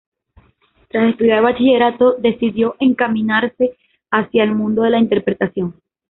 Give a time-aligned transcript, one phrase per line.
[0.89, 3.77] Tras estudiar Bachillerato, decidió encaminarse
[4.09, 5.75] hacia el mundo de la interpretación.